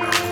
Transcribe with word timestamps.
Bye. 0.00 0.31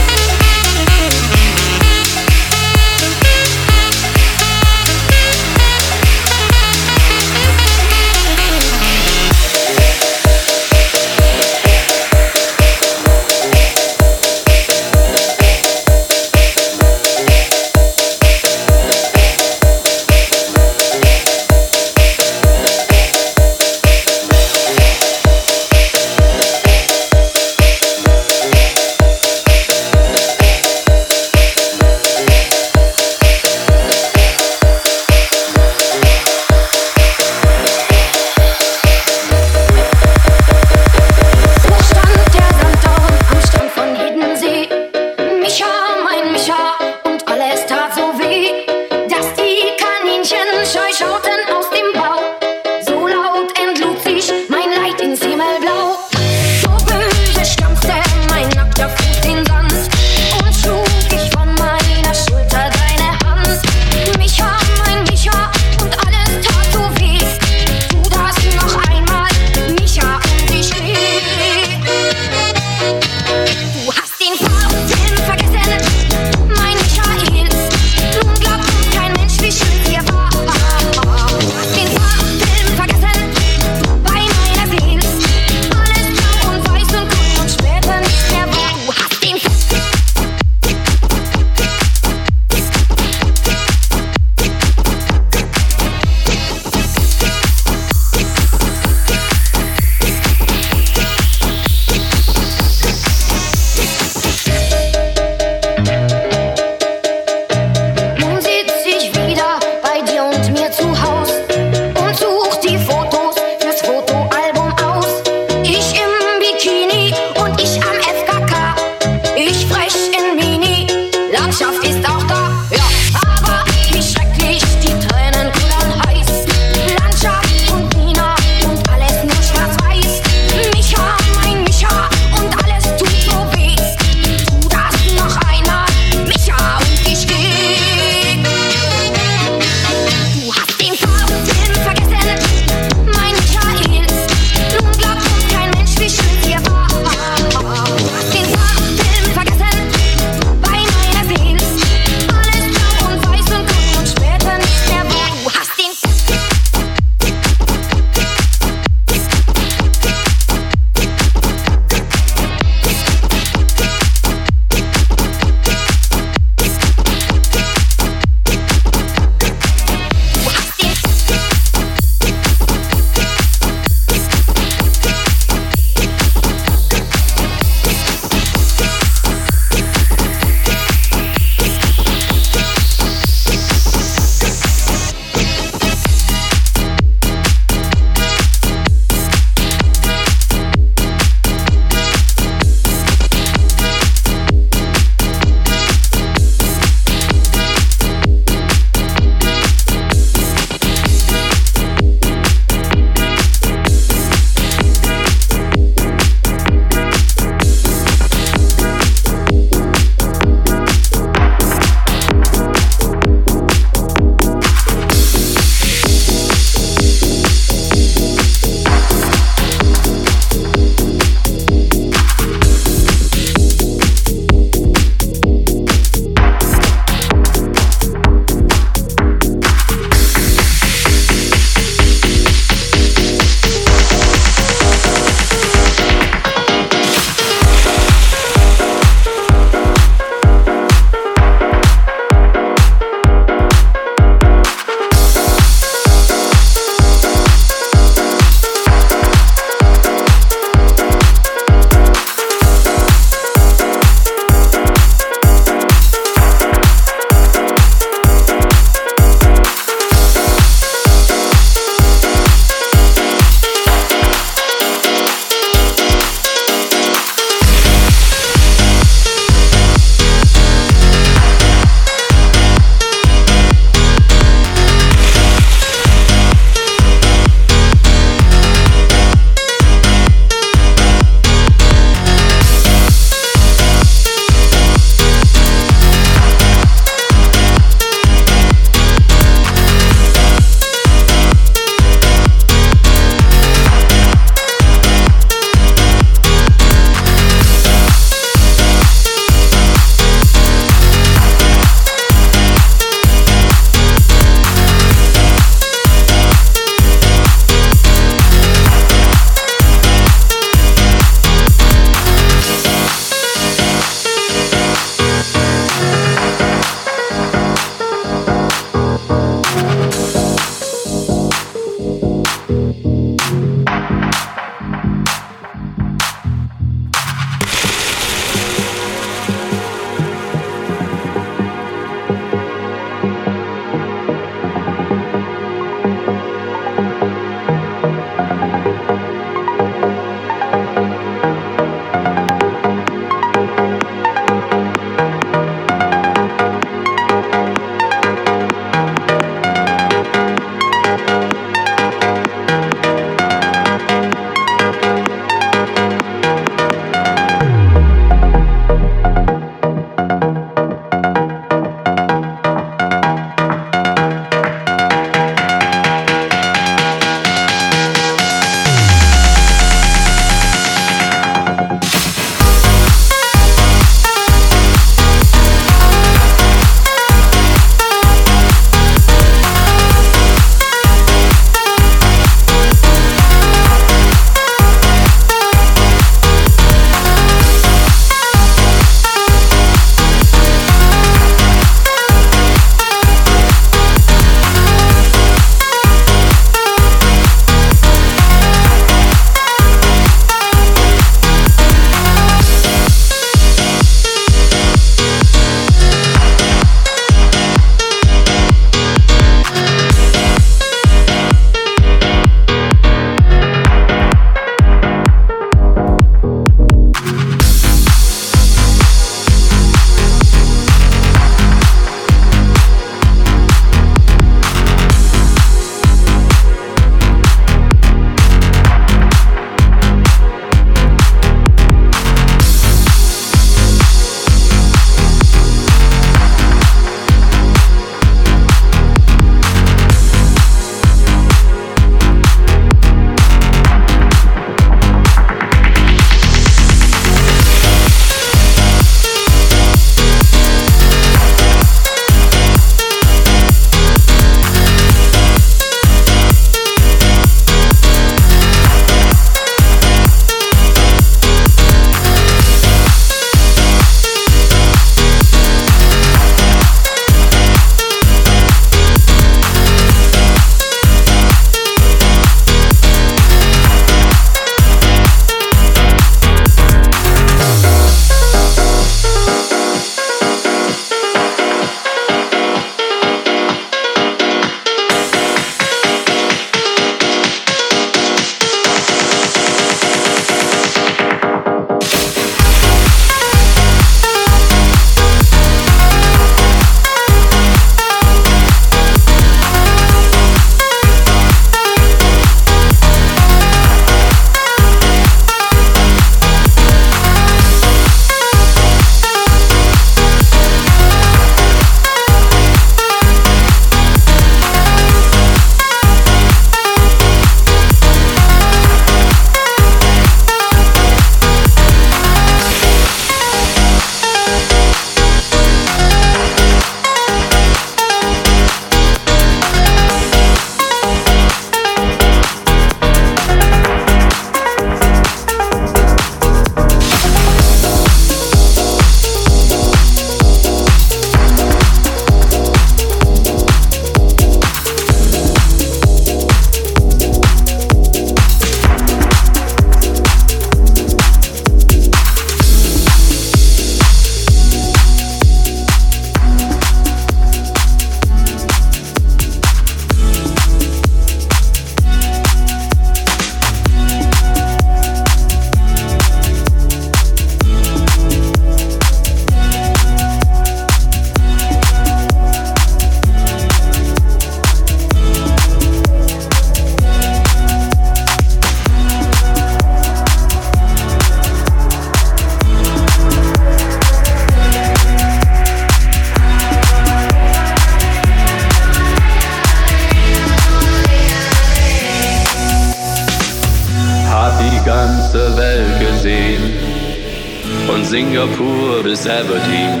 Bis 599.18 599.26
Aberdeen. 599.26 600.00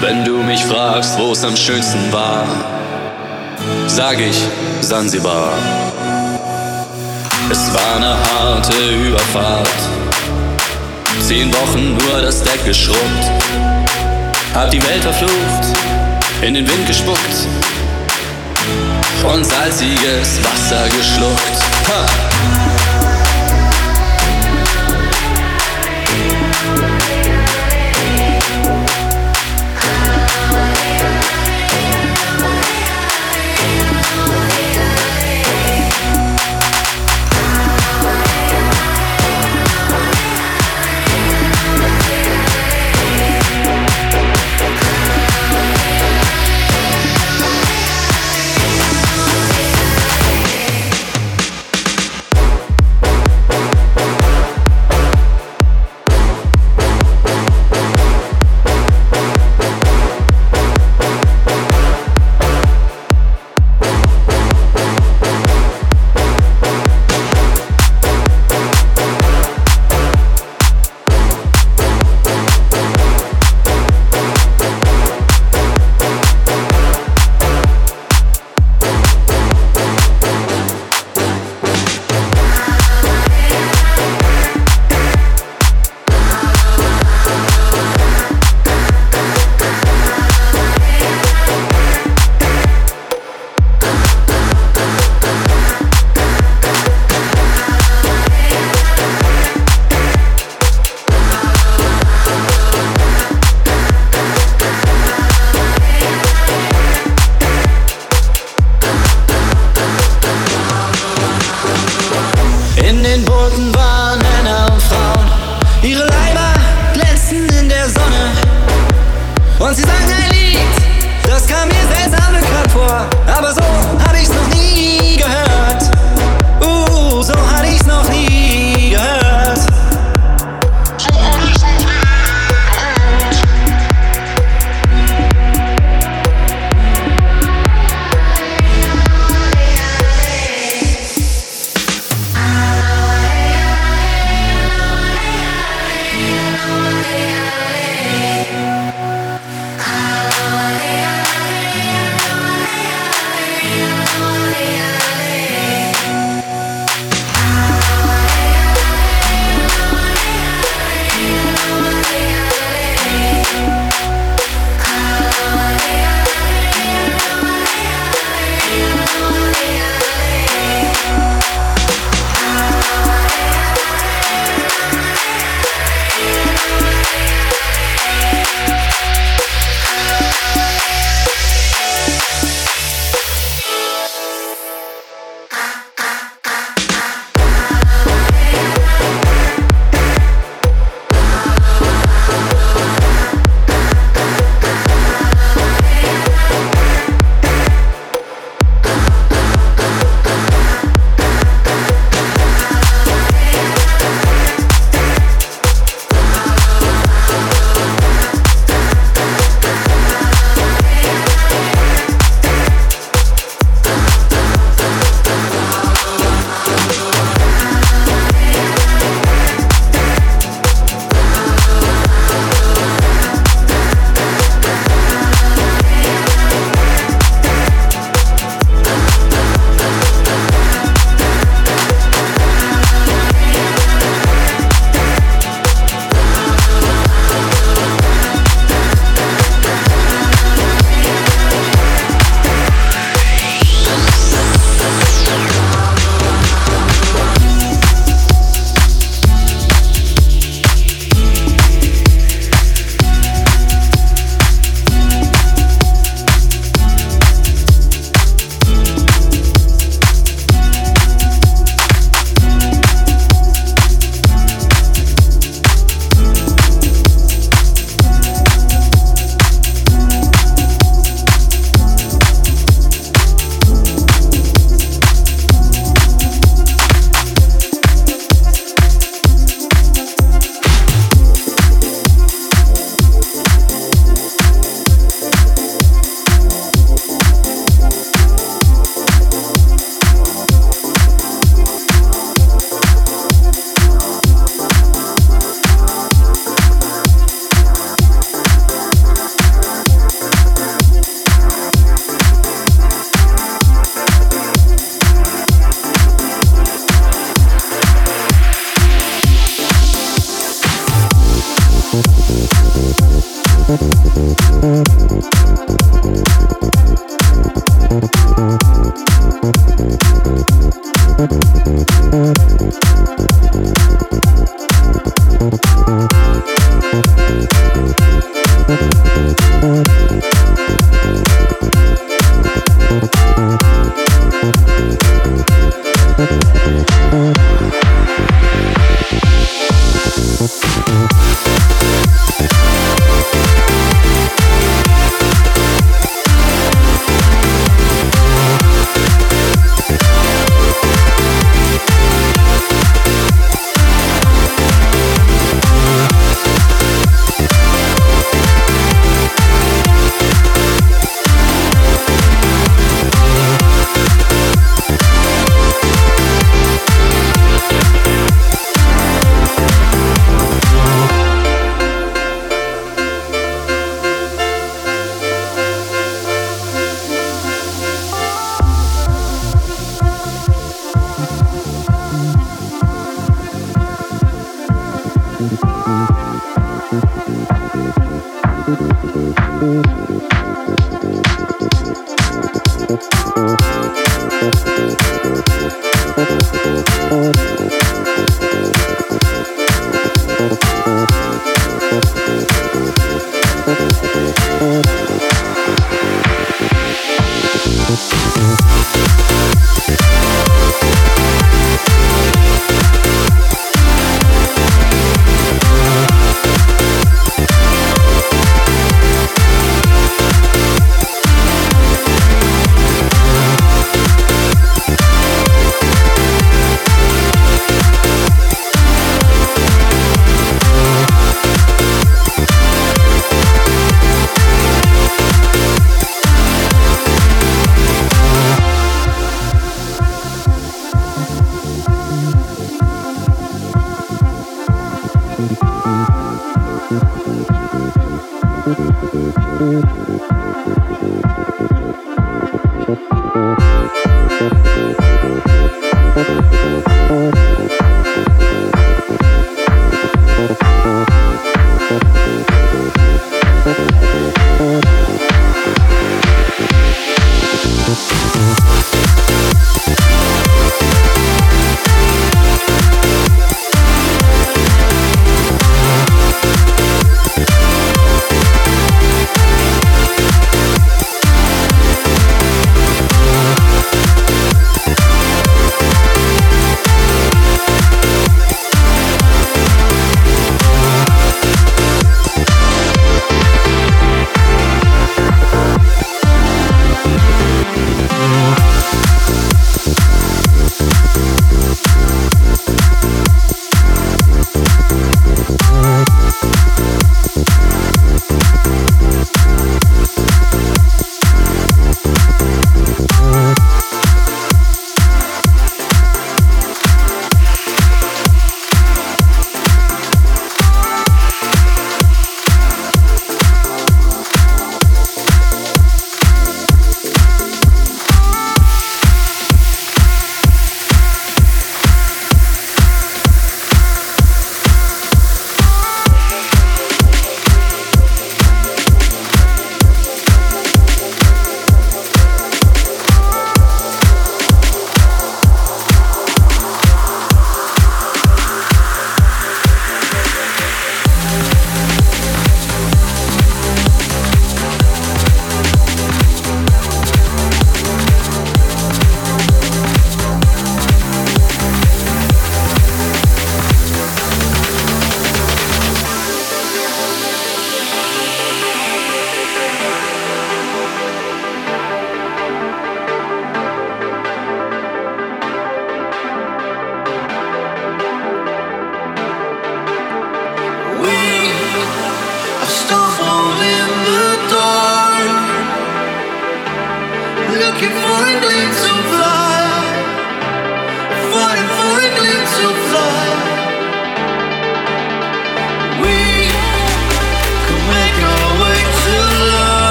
Wenn 0.00 0.24
du 0.24 0.38
mich 0.38 0.64
fragst, 0.64 1.16
wo 1.16 1.30
es 1.30 1.44
am 1.44 1.56
schönsten 1.56 2.12
war, 2.12 2.44
sag 3.86 4.18
ich 4.18 4.36
Sansibar. 4.80 5.52
Es 7.48 7.72
war 7.72 7.96
eine 7.96 8.16
harte 8.16 8.74
Überfahrt. 9.06 9.68
Zehn 11.20 11.52
Wochen 11.52 11.96
nur 11.98 12.22
das 12.22 12.42
Deck 12.42 12.64
geschrubbt. 12.64 13.30
Hab 14.54 14.72
die 14.72 14.82
Welt 14.82 15.02
verflucht, 15.02 15.78
in 16.40 16.54
den 16.54 16.66
Wind 16.66 16.86
gespuckt 16.88 17.46
und 19.32 19.44
salziges 19.44 20.40
Wasser 20.42 20.88
geschluckt. 20.88 21.62
Ha! 21.88 22.61